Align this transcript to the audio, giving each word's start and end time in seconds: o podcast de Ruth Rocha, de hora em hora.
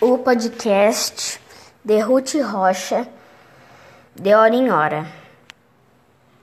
o 0.00 0.18
podcast 0.18 1.40
de 1.84 2.00
Ruth 2.00 2.34
Rocha, 2.42 3.06
de 4.14 4.34
hora 4.34 4.54
em 4.54 4.70
hora. 4.70 5.23